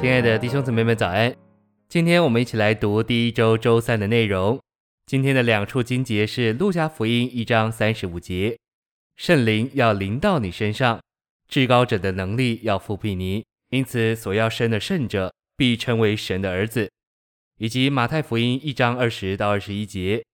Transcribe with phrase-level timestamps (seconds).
[0.00, 1.36] 亲爱的弟兄姊妹们，早安！
[1.86, 4.58] 今天我们一起来读第一周周三的内容。
[5.04, 8.56] 今天的两处经节是《路加福音》一章三十五节，
[9.16, 10.98] 圣灵要临到你身上，
[11.48, 16.90] 至高者的能力要覆庇你，因此所要生的圣者必称为神的儿子。
[17.58, 20.24] 以及马太福音一章二十到二十一节，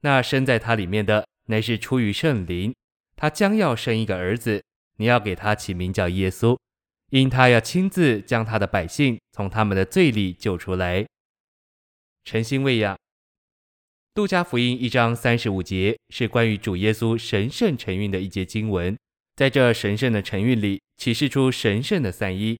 [0.00, 2.74] 那生在他里面的乃是出于圣灵，
[3.16, 4.64] 他将要生一个儿子，
[4.96, 6.56] 你要给他起名叫耶稣。
[7.10, 11.04] 因他要亲自将他的百姓从他们的罪里救出来。
[12.24, 12.96] 晨星喂养，
[14.14, 18.96] 杜加福音一章三十五节是关于主耶稣神圣承运的一节经文，
[19.34, 22.56] 在这神圣的承运里启示出神圣的三一。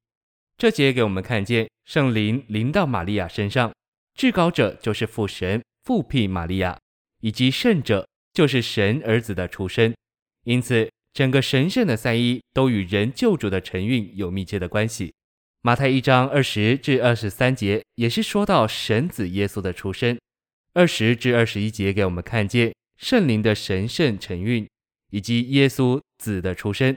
[0.57, 3.73] 这节给我们看见圣灵临到玛利亚身上，
[4.15, 6.77] 至高者就是父神复辟玛利亚，
[7.21, 9.95] 以及圣者就是神儿子的出身，
[10.45, 10.91] 因此。
[11.13, 15.13] 整个神圣的三一都与人救主的承运有密切的关系。
[15.63, 20.19] 马太一章二十至二十三节也是说到神子耶稣的出生。
[20.73, 24.67] 二十至二十一节给我们看见圣灵的神圣承运
[25.11, 26.97] 以及耶稣子的出生。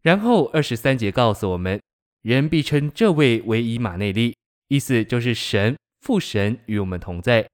[0.00, 1.80] 然后二十三节告诉我们，
[2.22, 4.34] 人必称这位为以马内利，
[4.68, 7.46] 意思就是神父神与我们同在。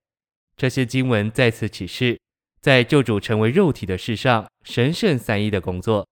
[0.55, 2.17] 这些经文再次启示。
[2.61, 6.05] 在救主成为肉体的事上，神圣三一的工作，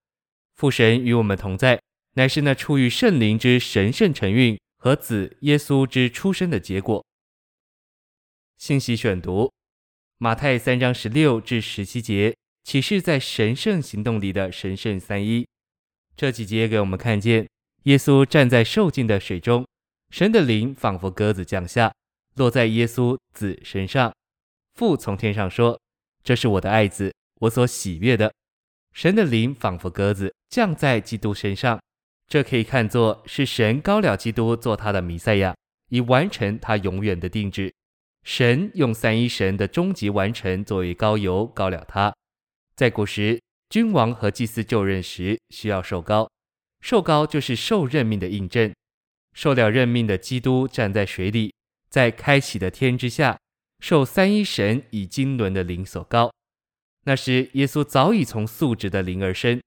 [0.56, 1.81] 父神与我们同在，
[2.14, 7.06] 乃是那出于圣灵之神圣承运和子耶稣之出生的结果。
[8.58, 9.52] 信息选读：
[10.17, 15.45] 马太三章十六至十七节，启示在神圣行动里的神圣三一。
[16.16, 17.45] 这几节给我们看见，
[17.84, 19.67] 耶稣站在受浸的水中，
[20.11, 21.94] 神的灵仿佛鸽子降下，
[22.36, 24.14] 落在耶稣子身上。
[24.76, 25.78] 父从天上说。
[26.28, 28.33] 这是我的爱子，我所喜悦的。
[28.92, 31.81] 神的灵仿佛鸽子降在基督身上，
[32.28, 35.55] 这可以看作是神膏了基督做他的弥赛亚，
[35.88, 37.73] 以完成他永远的定旨。
[38.26, 42.14] 神用三一神的终极完成作为膏油膏了他。
[42.76, 43.39] 在古时，
[43.70, 46.30] 君王和祭司就任时需要受膏，
[46.82, 48.73] 受膏就是受任命的印证。
[49.33, 51.54] 受了任命的基督站在水里，
[51.89, 53.38] 在开启的天之下。
[53.80, 56.32] 受三一神以经纶的灵所膏，
[57.05, 59.61] 那时耶稣早已从素质的灵而生。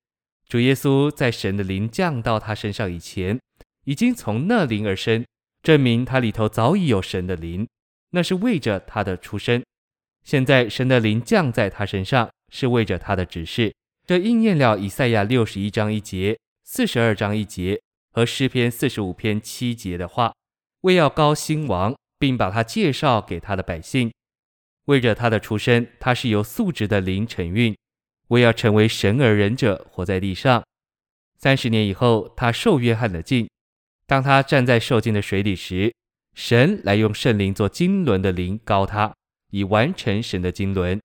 [0.49, 3.39] 主耶稣在神的灵降到他身上以前，
[3.85, 5.25] 已经从那灵而生，
[5.63, 7.69] 证明他里头早已有神的灵，
[8.11, 9.63] 那是为着他的出生。
[10.25, 13.73] 现在神的灵降在他身上，是为着他的指示。
[14.07, 17.81] 这应验了以赛亚六十一章一节、四十二章一节
[18.13, 20.35] 和诗篇四十五篇七节的话，
[20.81, 21.95] 为要高兴王。
[22.21, 24.13] 并把他介绍给他的百姓，
[24.85, 27.75] 为着他的出身，他是由素质的灵承运，
[28.29, 30.63] 为要成为神而忍者活在地上。
[31.39, 33.49] 三十年以后，他受约翰的浸，
[34.07, 35.95] 当他站在受浸的水里时，
[36.35, 39.15] 神来用圣灵做经纶的灵膏他，
[39.51, 41.01] 以完成神的经纶。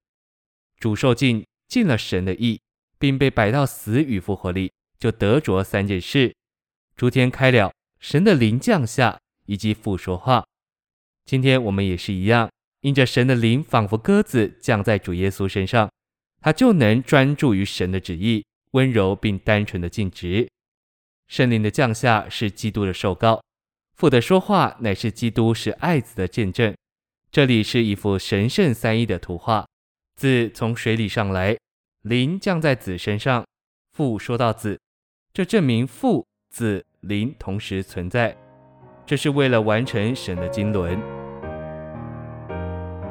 [0.78, 2.60] 主受浸，尽了神的意，
[3.00, 6.36] 并被摆到死与复活里，就得着三件事：
[6.98, 7.72] 诸天开了，
[8.02, 10.46] 神的灵降下，以及父说话。
[11.26, 12.50] 今天我们也是一样，
[12.82, 15.90] 因着神的灵仿佛鸽子降在主耶稣身上，
[16.40, 20.48] 他就能专注于神的旨意，温柔并单纯的尽职。
[21.28, 23.42] 圣灵的降下是基督的受膏，
[23.96, 26.76] 父的说话乃是基督是爱子的见证。
[27.32, 29.66] 这里是一幅神圣三一的图画：
[30.16, 31.58] 子从水里上来，
[32.04, 33.44] 灵降在子身上，
[33.94, 34.80] 父说到子，
[35.34, 38.38] 这证明父、子、灵同时存在。
[39.08, 41.15] 这是为了完成神的经纶。